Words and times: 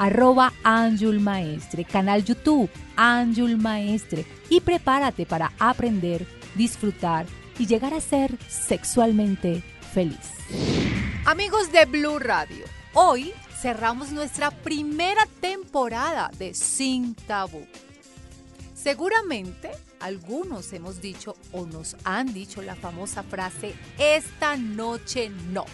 arroba 0.00 0.54
Anjul 0.64 1.20
Maestre, 1.20 1.84
canal 1.84 2.24
YouTube 2.24 2.70
Anjul 2.96 3.58
Maestre 3.58 4.24
y 4.48 4.60
prepárate 4.60 5.26
para 5.26 5.52
aprender, 5.58 6.26
disfrutar 6.54 7.26
y 7.58 7.66
llegar 7.66 7.92
a 7.92 8.00
ser 8.00 8.36
sexualmente 8.48 9.62
feliz. 9.92 10.32
Amigos 11.26 11.70
de 11.70 11.84
Blue 11.84 12.18
Radio, 12.18 12.64
hoy 12.94 13.32
cerramos 13.60 14.10
nuestra 14.10 14.50
primera 14.50 15.26
temporada 15.40 16.30
de 16.38 16.54
Sin 16.54 17.14
Tabú. 17.14 17.66
Seguramente 18.74 19.70
algunos 20.00 20.72
hemos 20.72 21.02
dicho 21.02 21.36
o 21.52 21.66
nos 21.66 21.94
han 22.04 22.32
dicho 22.32 22.62
la 22.62 22.74
famosa 22.74 23.22
frase, 23.22 23.74
esta 23.98 24.56
noche 24.56 25.30
no. 25.52 25.66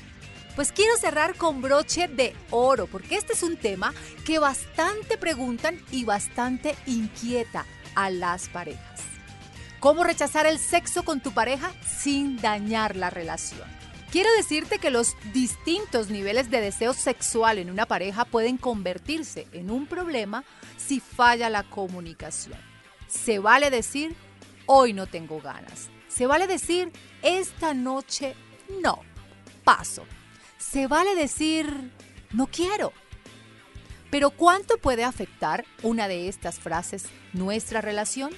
Pues 0.56 0.72
quiero 0.72 0.96
cerrar 0.96 1.36
con 1.36 1.60
broche 1.60 2.08
de 2.08 2.34
oro, 2.50 2.86
porque 2.86 3.16
este 3.16 3.34
es 3.34 3.42
un 3.42 3.58
tema 3.58 3.92
que 4.24 4.38
bastante 4.38 5.18
preguntan 5.18 5.78
y 5.90 6.04
bastante 6.04 6.74
inquieta 6.86 7.66
a 7.94 8.08
las 8.08 8.48
parejas. 8.48 9.02
¿Cómo 9.80 10.02
rechazar 10.02 10.46
el 10.46 10.58
sexo 10.58 11.04
con 11.04 11.20
tu 11.20 11.32
pareja 11.32 11.70
sin 11.86 12.38
dañar 12.38 12.96
la 12.96 13.10
relación? 13.10 13.68
Quiero 14.10 14.32
decirte 14.32 14.78
que 14.78 14.90
los 14.90 15.14
distintos 15.34 16.08
niveles 16.08 16.50
de 16.50 16.62
deseo 16.62 16.94
sexual 16.94 17.58
en 17.58 17.70
una 17.70 17.84
pareja 17.84 18.24
pueden 18.24 18.56
convertirse 18.56 19.46
en 19.52 19.70
un 19.70 19.86
problema 19.86 20.42
si 20.78 21.00
falla 21.00 21.50
la 21.50 21.64
comunicación. 21.64 22.58
Se 23.08 23.38
vale 23.40 23.68
decir, 23.68 24.16
hoy 24.64 24.94
no 24.94 25.06
tengo 25.06 25.38
ganas. 25.38 25.90
Se 26.08 26.26
vale 26.26 26.46
decir, 26.46 26.90
esta 27.20 27.74
noche 27.74 28.34
no. 28.82 29.00
Paso 29.62 30.06
se 30.70 30.86
vale 30.86 31.14
decir 31.14 31.92
no 32.32 32.48
quiero. 32.48 32.92
Pero 34.10 34.30
¿cuánto 34.30 34.78
puede 34.78 35.04
afectar 35.04 35.64
una 35.82 36.08
de 36.08 36.28
estas 36.28 36.58
frases 36.58 37.06
nuestra 37.32 37.80
relación? 37.80 38.30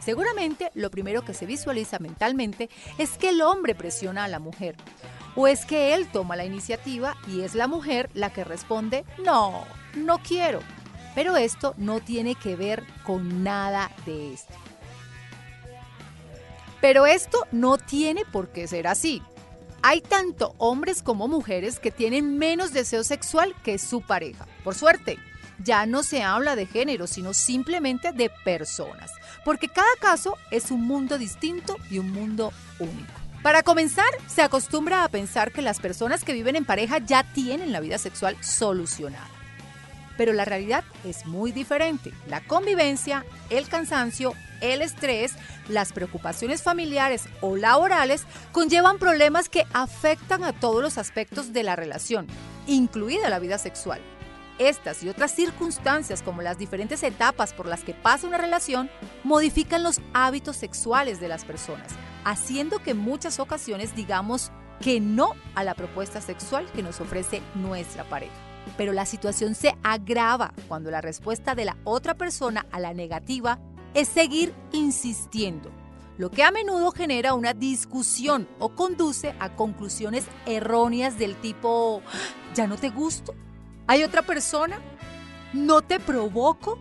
Seguramente 0.00 0.70
lo 0.74 0.90
primero 0.90 1.22
que 1.22 1.34
se 1.34 1.46
visualiza 1.46 1.98
mentalmente 1.98 2.70
es 2.98 3.18
que 3.18 3.28
el 3.28 3.42
hombre 3.42 3.74
presiona 3.74 4.24
a 4.24 4.28
la 4.28 4.38
mujer. 4.38 4.76
O 5.36 5.46
es 5.46 5.64
que 5.64 5.94
él 5.94 6.08
toma 6.10 6.36
la 6.36 6.44
iniciativa 6.44 7.16
y 7.28 7.42
es 7.42 7.54
la 7.54 7.68
mujer 7.68 8.10
la 8.14 8.32
que 8.32 8.44
responde, 8.44 9.04
no, 9.24 9.64
no 9.94 10.18
quiero. 10.18 10.60
Pero 11.14 11.36
esto 11.36 11.74
no 11.76 12.00
tiene 12.00 12.34
que 12.34 12.56
ver 12.56 12.84
con 13.04 13.44
nada 13.44 13.90
de 14.06 14.32
esto. 14.32 14.54
Pero 16.80 17.06
esto 17.06 17.46
no 17.52 17.78
tiene 17.78 18.24
por 18.24 18.48
qué 18.48 18.66
ser 18.66 18.86
así. 18.86 19.22
Hay 19.82 20.00
tanto 20.00 20.54
hombres 20.58 21.02
como 21.02 21.28
mujeres 21.28 21.78
que 21.78 21.90
tienen 21.90 22.38
menos 22.38 22.72
deseo 22.72 23.04
sexual 23.04 23.54
que 23.62 23.78
su 23.78 24.02
pareja. 24.02 24.46
Por 24.62 24.74
suerte, 24.74 25.18
ya 25.62 25.86
no 25.86 26.02
se 26.02 26.22
habla 26.22 26.56
de 26.56 26.66
género, 26.66 27.06
sino 27.06 27.34
simplemente 27.34 28.12
de 28.12 28.30
personas, 28.44 29.12
porque 29.44 29.68
cada 29.68 29.94
caso 30.00 30.36
es 30.50 30.70
un 30.70 30.86
mundo 30.86 31.18
distinto 31.18 31.76
y 31.90 31.98
un 31.98 32.10
mundo 32.12 32.52
único. 32.78 33.20
Para 33.42 33.62
comenzar, 33.62 34.10
se 34.26 34.42
acostumbra 34.42 35.02
a 35.02 35.08
pensar 35.08 35.50
que 35.50 35.62
las 35.62 35.80
personas 35.80 36.24
que 36.24 36.34
viven 36.34 36.56
en 36.56 36.66
pareja 36.66 36.98
ya 36.98 37.24
tienen 37.24 37.72
la 37.72 37.80
vida 37.80 37.96
sexual 37.96 38.36
solucionada. 38.42 39.28
Pero 40.18 40.34
la 40.34 40.44
realidad 40.44 40.84
es 41.04 41.24
muy 41.24 41.50
diferente. 41.50 42.12
La 42.28 42.42
convivencia, 42.42 43.24
el 43.48 43.66
cansancio, 43.68 44.34
el 44.60 44.82
estrés, 44.82 45.32
las 45.70 45.94
preocupaciones 45.94 46.62
familiares 46.62 47.24
o 47.40 47.56
laborales 47.56 48.24
conllevan 48.52 48.98
problemas 48.98 49.48
que 49.48 49.64
afectan 49.72 50.44
a 50.44 50.52
todos 50.52 50.82
los 50.82 50.98
aspectos 50.98 51.54
de 51.54 51.62
la 51.62 51.76
relación, 51.76 52.26
incluida 52.66 53.30
la 53.30 53.38
vida 53.38 53.56
sexual. 53.56 54.02
Estas 54.60 55.02
y 55.02 55.08
otras 55.08 55.34
circunstancias, 55.34 56.20
como 56.20 56.42
las 56.42 56.58
diferentes 56.58 57.02
etapas 57.02 57.54
por 57.54 57.64
las 57.64 57.82
que 57.82 57.94
pasa 57.94 58.26
una 58.26 58.36
relación, 58.36 58.90
modifican 59.24 59.82
los 59.82 60.02
hábitos 60.12 60.56
sexuales 60.56 61.18
de 61.18 61.28
las 61.28 61.46
personas, 61.46 61.92
haciendo 62.24 62.78
que 62.78 62.90
en 62.90 62.98
muchas 62.98 63.40
ocasiones 63.40 63.96
digamos 63.96 64.52
que 64.82 65.00
no 65.00 65.32
a 65.54 65.64
la 65.64 65.74
propuesta 65.74 66.20
sexual 66.20 66.70
que 66.72 66.82
nos 66.82 67.00
ofrece 67.00 67.40
nuestra 67.54 68.04
pareja. 68.04 68.34
Pero 68.76 68.92
la 68.92 69.06
situación 69.06 69.54
se 69.54 69.74
agrava 69.82 70.52
cuando 70.68 70.90
la 70.90 71.00
respuesta 71.00 71.54
de 71.54 71.64
la 71.64 71.78
otra 71.84 72.12
persona 72.12 72.66
a 72.70 72.80
la 72.80 72.92
negativa 72.92 73.58
es 73.94 74.08
seguir 74.08 74.52
insistiendo, 74.72 75.70
lo 76.18 76.30
que 76.30 76.44
a 76.44 76.50
menudo 76.50 76.92
genera 76.92 77.32
una 77.32 77.54
discusión 77.54 78.46
o 78.58 78.74
conduce 78.74 79.34
a 79.40 79.56
conclusiones 79.56 80.26
erróneas 80.44 81.18
del 81.18 81.34
tipo, 81.36 82.02
ya 82.54 82.66
no 82.66 82.76
te 82.76 82.90
gusto, 82.90 83.34
¿Hay 83.90 84.04
otra 84.04 84.22
persona? 84.22 84.78
¿No 85.52 85.82
te 85.82 85.98
provoco? 85.98 86.78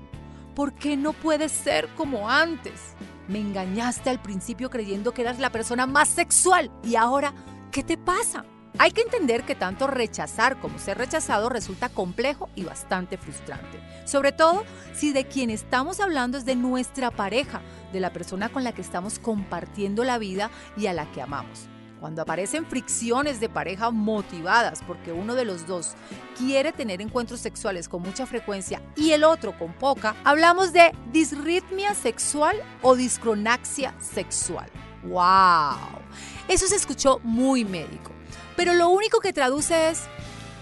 ¿Por 0.54 0.74
qué 0.74 0.96
no 0.96 1.14
puedes 1.14 1.52
ser 1.52 1.88
como 1.96 2.30
antes? 2.30 2.94
Me 3.28 3.40
engañaste 3.40 4.12
al 4.12 4.22
principio 4.22 4.70
creyendo 4.70 5.12
que 5.12 5.24
eras 5.24 5.40
la 5.40 5.52
persona 5.52 5.88
más 5.88 6.08
sexual 6.08 6.70
y 6.84 6.98
ahora, 6.98 7.34
¿qué 7.72 7.82
te 7.82 7.98
pasa? 7.98 8.46
Hay 8.78 8.92
que 8.92 9.02
entender 9.02 9.42
que 9.42 9.56
tanto 9.56 9.88
rechazar 9.88 10.60
como 10.60 10.78
ser 10.78 11.00
rechazado 11.00 11.50
resulta 11.50 11.90
complejo 11.90 12.48
y 12.54 12.64
bastante 12.64 13.18
frustrante. 13.18 13.80
Sobre 14.06 14.32
todo 14.32 14.64
si 14.94 15.12
de 15.12 15.26
quien 15.26 15.50
estamos 15.50 16.00
hablando 16.00 16.38
es 16.38 16.46
de 16.46 16.56
nuestra 16.56 17.10
pareja, 17.10 17.62
de 17.92 18.02
la 18.02 18.14
persona 18.14 18.50
con 18.50 18.64
la 18.64 18.74
que 18.74 18.84
estamos 18.84 19.18
compartiendo 19.18 20.04
la 20.04 20.20
vida 20.20 20.52
y 20.78 20.86
a 20.86 20.94
la 20.94 21.12
que 21.12 21.24
amamos. 21.24 21.70
Cuando 22.00 22.22
aparecen 22.22 22.66
fricciones 22.66 23.42
de 23.42 23.50
pareja 23.50 23.92
motivadas 23.92 24.81
porque 24.88 25.12
uno 25.12 25.36
de 25.36 25.44
los 25.44 25.68
dos 25.68 25.96
quiere 26.38 26.72
tener 26.72 27.01
encuentros 27.01 27.42
sexuales 27.42 27.90
con 27.90 28.01
mucha 28.01 28.25
frecuencia 28.25 28.81
y 28.96 29.12
el 29.12 29.25
otro 29.25 29.57
con 29.57 29.74
poca, 29.74 30.16
hablamos 30.24 30.72
de 30.72 30.94
disritmia 31.12 31.94
sexual 31.94 32.56
o 32.81 32.96
discronaxia 32.96 33.94
sexual. 34.00 34.69
¡Wow! 35.04 36.00
Eso 36.48 36.68
se 36.68 36.75
escuchó 36.75 37.19
muy 37.24 37.66
médico, 37.66 38.12
pero 38.56 38.74
lo 38.74 38.90
único 38.90 39.19
que 39.19 39.34
traduce 39.34 39.90
es 39.90 40.04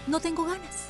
no 0.08 0.18
tengo 0.18 0.44
ganas. 0.44 0.87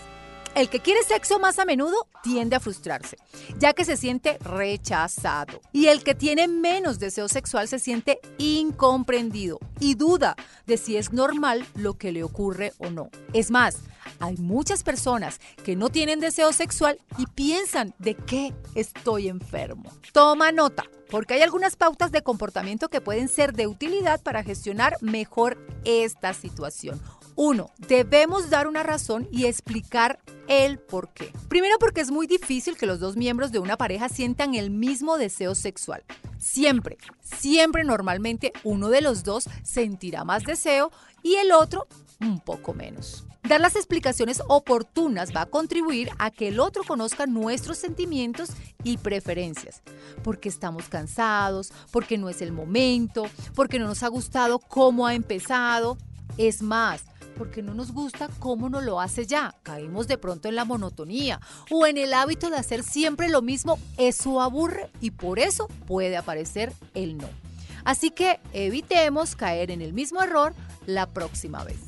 El 0.59 0.69
que 0.69 0.81
quiere 0.81 1.05
sexo 1.05 1.39
más 1.39 1.61
a 1.61 1.65
menudo 1.65 2.09
tiende 2.21 2.57
a 2.57 2.61
frustrarse, 2.61 3.17
ya 3.61 3.75
que 3.75 3.85
se 3.85 3.97
siente 3.97 4.39
rechazado. 4.39 5.61
Y 5.73 5.87
el 5.87 6.03
que 6.03 6.17
tiene 6.17 6.49
menos 6.49 6.99
deseo 6.99 7.29
sexual 7.29 7.69
se 7.69 7.79
siente 7.79 8.19
incomprendido 8.39 9.61
y 9.79 9.95
duda 9.95 10.35
de 10.67 10.77
si 10.77 10.97
es 10.97 11.13
normal 11.13 11.65
lo 11.77 11.95
que 11.95 12.11
le 12.11 12.25
ocurre 12.25 12.73
o 12.79 12.91
no. 12.91 13.09
Es 13.33 13.53
más, 13.53 13.77
hay 14.19 14.37
muchas 14.37 14.83
personas 14.83 15.39
que 15.63 15.77
no 15.77 15.91
tienen 15.91 16.19
deseo 16.19 16.53
sexual 16.53 16.99
y 17.19 17.27
piensan 17.27 17.95
de 18.01 18.17
qué 18.17 18.53
estoy 18.75 19.29
enfermo. 19.29 19.93
Toma 20.13 20.51
nota, 20.51 20.87
porque 21.09 21.35
hay 21.35 21.43
algunas 21.43 21.77
pautas 21.77 22.11
de 22.11 22.23
comportamiento 22.23 22.89
que 22.89 23.01
pueden 23.01 23.29
ser 23.29 23.53
de 23.53 23.69
utilidad 23.69 24.21
para 24.25 24.43
gestionar 24.43 24.97
mejor 25.03 25.57
esta 25.85 26.35
situación. 26.35 27.01
Uno, 27.37 27.71
debemos 27.79 28.51
dar 28.51 28.67
una 28.67 28.83
razón 28.83 29.29
y 29.31 29.47
explicar 29.47 30.19
el 30.49 30.79
por 30.79 31.13
qué. 31.13 31.33
Primero 31.49 31.79
porque 31.79 32.01
es 32.01 32.11
muy 32.11 32.27
difícil 32.27 32.77
que 32.77 32.87
los 32.87 32.99
dos 32.99 33.17
miembros 33.17 33.53
de 33.53 33.61
una 33.61 33.77
pareja 33.77 34.09
sientan 34.09 34.55
el 34.55 34.71
mismo 34.71 35.19
deseo 35.19 35.55
sexual. 35.55 36.03
Siempre, 36.39 36.99
siempre 37.23 37.85
normalmente 37.85 38.53
uno 38.65 38.89
de 38.89 39.03
los 39.03 39.23
dos 39.23 39.49
sentirá 39.63 40.25
más 40.25 40.45
deseo 40.45 40.91
y 41.23 41.35
el 41.35 41.53
otro 41.53 41.87
un 42.21 42.41
poco 42.41 42.75
menos. 42.75 43.25
Dar 43.49 43.61
las 43.61 43.77
explicaciones 43.77 44.43
oportunas 44.49 45.35
va 45.35 45.43
a 45.43 45.47
contribuir 45.47 46.11
a 46.19 46.31
que 46.31 46.49
el 46.49 46.61
otro 46.61 46.83
conozca 46.85 47.27
nuestros 47.27 47.79
sentimientos 47.79 48.51
y 48.85 48.99
preferencias. 48.99 49.83
Porque 50.23 50.49
estamos 50.49 50.89
cansados, 50.89 51.73
porque 51.91 52.19
no 52.19 52.29
es 52.29 52.43
el 52.43 52.53
momento, 52.53 53.25
porque 53.55 53.79
no 53.79 53.87
nos 53.87 54.03
ha 54.03 54.09
gustado 54.09 54.59
cómo 54.59 55.07
ha 55.07 55.15
empezado. 55.15 55.97
Es 56.37 56.61
más, 56.61 57.05
porque 57.39 57.63
no 57.63 57.73
nos 57.73 57.93
gusta 57.93 58.29
cómo 58.41 58.69
nos 58.69 58.83
lo 58.83 59.01
hace 59.01 59.25
ya. 59.25 59.55
Caemos 59.63 60.09
de 60.09 60.19
pronto 60.19 60.49
en 60.49 60.57
la 60.57 60.65
monotonía 60.65 61.41
o 61.71 61.87
en 61.87 61.97
el 61.97 62.13
hábito 62.13 62.51
de 62.51 62.57
hacer 62.57 62.83
siempre 62.83 63.29
lo 63.29 63.41
mismo. 63.41 63.79
Eso 63.97 64.43
aburre 64.43 64.91
y 65.01 65.13
por 65.13 65.39
eso 65.39 65.69
puede 65.87 66.17
aparecer 66.17 66.73
el 66.95 67.17
no. 67.17 67.29
Así 67.85 68.11
que 68.11 68.41
evitemos 68.53 69.37
caer 69.37 69.71
en 69.71 69.81
el 69.81 69.93
mismo 69.93 70.21
error 70.21 70.53
la 70.85 71.07
próxima 71.07 71.65
vez. 71.65 71.79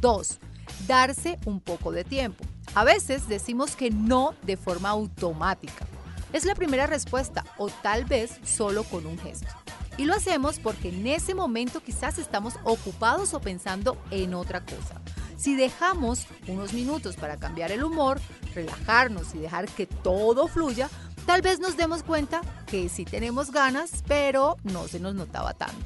2. 0.00 0.38
Darse 0.86 1.38
un 1.44 1.60
poco 1.60 1.90
de 1.90 2.04
tiempo. 2.04 2.44
A 2.74 2.84
veces 2.84 3.28
decimos 3.28 3.74
que 3.74 3.90
no 3.90 4.34
de 4.42 4.56
forma 4.56 4.90
automática. 4.90 5.86
Es 6.32 6.44
la 6.44 6.54
primera 6.54 6.86
respuesta 6.86 7.44
o 7.58 7.68
tal 7.68 8.04
vez 8.04 8.38
solo 8.44 8.84
con 8.84 9.06
un 9.06 9.18
gesto. 9.18 9.65
Y 9.98 10.04
lo 10.04 10.14
hacemos 10.14 10.58
porque 10.58 10.90
en 10.90 11.06
ese 11.06 11.34
momento 11.34 11.80
quizás 11.80 12.18
estamos 12.18 12.54
ocupados 12.64 13.32
o 13.32 13.40
pensando 13.40 13.96
en 14.10 14.34
otra 14.34 14.60
cosa. 14.60 15.00
Si 15.36 15.54
dejamos 15.54 16.26
unos 16.48 16.72
minutos 16.72 17.16
para 17.16 17.36
cambiar 17.36 17.72
el 17.72 17.82
humor, 17.84 18.20
relajarnos 18.54 19.34
y 19.34 19.38
dejar 19.38 19.68
que 19.68 19.86
todo 19.86 20.48
fluya, 20.48 20.88
tal 21.24 21.40
vez 21.40 21.60
nos 21.60 21.76
demos 21.76 22.02
cuenta 22.02 22.42
que 22.66 22.88
sí 22.88 23.04
tenemos 23.04 23.50
ganas, 23.50 24.02
pero 24.06 24.56
no 24.64 24.86
se 24.86 25.00
nos 25.00 25.14
notaba 25.14 25.54
tanto. 25.54 25.76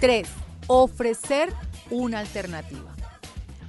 3. 0.00 0.28
Ofrecer 0.66 1.52
una 1.90 2.18
alternativa. 2.20 2.92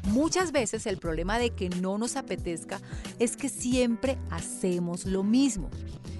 Muchas 0.09 0.51
veces 0.51 0.85
el 0.85 0.97
problema 0.97 1.39
de 1.39 1.51
que 1.51 1.69
no 1.69 1.97
nos 1.97 2.17
apetezca 2.17 2.81
es 3.19 3.37
que 3.37 3.49
siempre 3.49 4.17
hacemos 4.29 5.05
lo 5.05 5.23
mismo. 5.23 5.69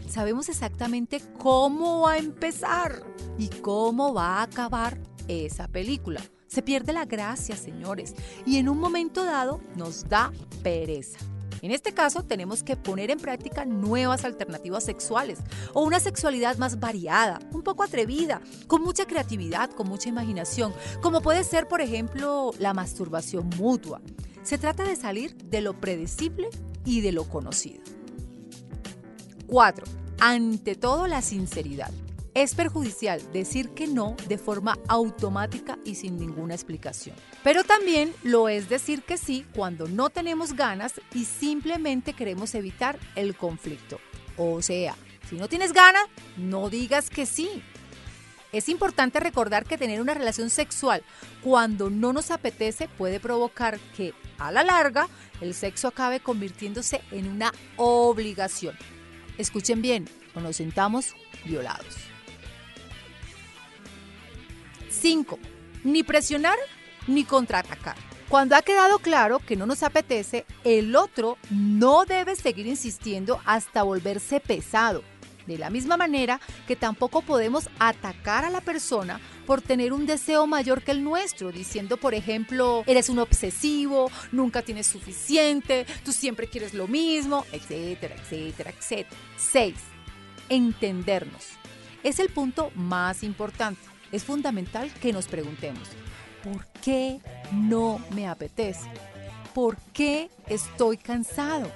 Sabemos 0.08 0.48
exactamente 0.48 1.22
cómo 1.38 2.02
va 2.02 2.14
a 2.14 2.18
empezar 2.18 3.04
y 3.38 3.50
cómo 3.50 4.14
va 4.14 4.38
a 4.38 4.44
acabar 4.44 4.98
esa 5.28 5.68
película. 5.68 6.22
Se 6.48 6.62
pierde 6.62 6.94
la 6.94 7.06
gracia, 7.06 7.56
señores, 7.56 8.16
y 8.46 8.58
en 8.58 8.70
un 8.70 8.78
momento 8.78 9.26
dado 9.26 9.60
nos 9.76 10.08
da 10.08 10.32
pereza. 10.62 11.18
En 11.64 11.72
este 11.72 11.94
caso, 11.94 12.24
tenemos 12.24 12.62
que 12.62 12.76
poner 12.76 13.10
en 13.10 13.20
práctica 13.20 13.64
nuevas 13.64 14.26
alternativas 14.26 14.84
sexuales 14.84 15.40
o 15.74 15.82
una 15.82 16.02
sexualidad 16.02 16.58
más 16.58 16.82
variada, 16.82 17.40
un 17.54 17.64
poco 17.64 17.84
atrevida, 17.84 18.42
con 18.68 18.82
mucha 18.82 19.06
creatividad, 19.06 19.70
con 19.70 19.88
mucha 19.88 20.10
imaginación, 20.10 20.74
como 21.02 21.22
puede 21.22 21.46
ser, 21.46 21.70
por 21.70 21.80
ejemplo, 21.80 22.52
la 22.60 22.74
masturbación 22.74 23.50
mutua. 23.58 24.02
Se 24.44 24.58
trata 24.58 24.84
de 24.84 24.98
salir 24.98 25.38
de 25.38 25.62
lo 25.62 25.80
predecible 25.80 26.50
y 26.84 27.00
de 27.00 27.14
lo 27.14 27.30
conocido. 27.30 27.82
4. 29.48 29.86
Ante 30.20 30.76
todo, 30.76 31.08
la 31.08 31.22
sinceridad. 31.22 31.92
Es 32.36 32.56
perjudicial 32.56 33.22
decir 33.32 33.70
que 33.70 33.86
no 33.86 34.16
de 34.28 34.40
forma 34.40 34.80
automática 34.88 35.78
y 35.86 35.94
sin 35.94 36.18
ninguna 36.18 36.56
explicación. 36.56 37.16
Pero 37.44 37.64
también 37.64 38.12
lo 38.24 38.50
es 38.50 38.70
decir 38.70 39.04
que 39.04 39.18
sí 39.18 39.46
cuando 39.54 39.88
no 39.88 40.10
tenemos 40.10 40.54
ganas 40.54 40.94
y 41.14 41.26
simplemente 41.26 42.14
queremos 42.14 42.56
evitar 42.56 42.98
el 43.16 43.36
conflicto. 43.36 44.00
O 44.36 44.64
sea, 44.64 44.96
si 45.30 45.36
no 45.36 45.48
tienes 45.48 45.74
ganas, 45.74 46.06
no 46.36 46.72
digas 46.72 47.12
que 47.12 47.28
sí. 47.28 47.62
Es 48.52 48.68
importante 48.68 49.20
recordar 49.20 49.66
que 49.66 49.78
tener 49.78 50.02
una 50.02 50.16
relación 50.16 50.50
sexual 50.50 51.04
cuando 51.44 51.92
no 51.92 52.14
nos 52.14 52.32
apetece 52.32 52.88
puede 52.88 53.20
provocar 53.20 53.80
que, 53.96 54.14
a 54.40 54.52
la 54.52 54.64
larga, 54.64 55.08
el 55.40 55.54
sexo 55.54 55.88
acabe 55.88 56.20
convirtiéndose 56.20 57.02
en 57.12 57.28
una 57.28 57.52
obligación. 57.78 58.76
Escuchen 59.38 59.84
bien, 59.84 60.10
o 60.34 60.40
nos 60.40 60.56
sentamos 60.56 61.16
violados. 61.46 62.13
5. 65.04 65.38
Ni 65.84 66.02
presionar 66.02 66.56
ni 67.08 67.26
contraatacar. 67.26 67.98
Cuando 68.30 68.56
ha 68.56 68.62
quedado 68.62 69.00
claro 69.00 69.40
que 69.40 69.58
no 69.58 69.66
nos 69.66 69.84
apetece, 69.84 70.46
el 70.64 70.96
otro 70.96 71.38
no 71.50 72.06
debe 72.06 72.38
seguir 72.38 72.68
insistiendo 72.68 73.42
hasta 73.44 73.84
volverse 73.84 74.40
pesado. 74.40 75.04
De 75.46 75.58
la 75.58 75.70
misma 75.70 75.98
manera 75.98 76.40
que 76.68 76.78
tampoco 76.78 77.22
podemos 77.22 77.70
atacar 77.80 78.46
a 78.46 78.50
la 78.50 78.62
persona 78.62 79.20
por 79.46 79.62
tener 79.62 79.92
un 79.92 80.06
deseo 80.06 80.48
mayor 80.48 80.82
que 80.82 80.92
el 80.92 81.04
nuestro, 81.04 81.52
diciendo, 81.52 81.98
por 81.98 82.14
ejemplo, 82.14 82.86
eres 82.88 83.10
un 83.10 83.20
obsesivo, 83.20 84.10
nunca 84.32 84.62
tienes 84.62 84.88
suficiente, 84.88 85.86
tú 86.06 86.14
siempre 86.14 86.48
quieres 86.48 86.74
lo 86.74 86.88
mismo, 86.88 87.46
etcétera, 87.52 88.16
etcétera, 88.16 88.70
etcétera. 88.70 89.18
6. 89.36 89.76
Entendernos. 90.48 91.50
Es 92.04 92.20
el 92.20 92.30
punto 92.30 92.72
más 92.76 93.22
importante 93.24 93.93
es 94.14 94.24
fundamental 94.24 94.92
que 95.02 95.12
nos 95.12 95.28
preguntemos, 95.28 95.90
¿por 96.44 96.66
qué 96.84 97.20
no 97.52 98.00
me 98.12 98.28
apetece? 98.28 98.88
¿Por 99.56 99.76
qué 99.92 100.30
estoy 100.48 100.98
cansado? 100.98 101.70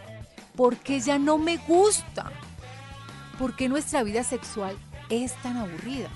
¿Por 0.55 0.77
qué 0.77 0.99
ya 0.99 1.17
no 1.17 1.39
me 1.39 1.57
gusta? 1.57 2.31
¿Por 3.39 3.55
qué 3.55 3.67
nuestra 3.67 4.03
vida 4.03 4.23
sexual 4.23 4.77
es 5.09 5.33
tan 5.41 5.57
aburrida? 5.57 6.09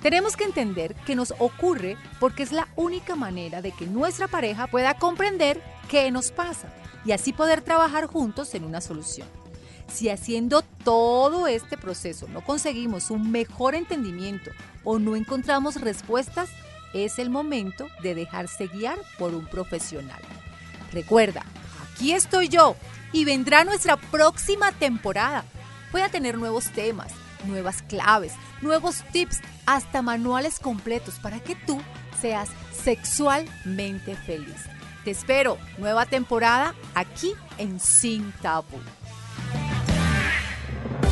Tenemos 0.00 0.36
que 0.36 0.44
entender 0.44 0.94
que 1.06 1.14
nos 1.14 1.34
ocurre 1.38 1.98
porque 2.18 2.44
es 2.44 2.52
la 2.52 2.68
única 2.76 3.14
manera 3.14 3.60
de 3.60 3.72
que 3.72 3.86
nuestra 3.86 4.26
pareja 4.26 4.68
pueda 4.68 4.94
comprender 4.94 5.62
qué 5.90 6.10
nos 6.10 6.30
pasa 6.30 6.72
y 7.04 7.12
así 7.12 7.34
poder 7.34 7.60
trabajar 7.60 8.06
juntos 8.06 8.54
en 8.54 8.64
una 8.64 8.80
solución. 8.80 9.28
Si 9.92 10.08
haciendo 10.10 10.62
todo 10.84 11.46
este 11.46 11.76
proceso 11.76 12.28
no 12.28 12.44
conseguimos 12.44 13.10
un 13.10 13.30
mejor 13.30 13.74
entendimiento 13.74 14.50
o 14.84 14.98
no 14.98 15.16
encontramos 15.16 15.80
respuestas, 15.80 16.50
es 16.94 17.18
el 17.18 17.30
momento 17.30 17.88
de 18.02 18.14
dejarse 18.14 18.66
guiar 18.66 18.98
por 19.18 19.34
un 19.34 19.46
profesional. 19.46 20.20
Recuerda, 20.92 21.44
aquí 21.92 22.12
estoy 22.12 22.48
yo 22.48 22.76
y 23.12 23.24
vendrá 23.24 23.64
nuestra 23.64 23.96
próxima 23.96 24.72
temporada. 24.72 25.44
Voy 25.92 26.02
a 26.02 26.10
tener 26.10 26.38
nuevos 26.38 26.70
temas, 26.70 27.12
nuevas 27.44 27.82
claves, 27.82 28.32
nuevos 28.60 29.02
tips, 29.12 29.40
hasta 29.66 30.00
manuales 30.02 30.60
completos 30.60 31.16
para 31.16 31.40
que 31.40 31.54
tú 31.54 31.80
seas 32.20 32.48
sexualmente 32.72 34.14
feliz. 34.16 34.64
Te 35.04 35.10
espero, 35.10 35.58
nueva 35.78 36.06
temporada 36.06 36.74
aquí 36.94 37.32
en 37.58 37.78
Sin 37.80 38.32
Tabú. 38.42 38.78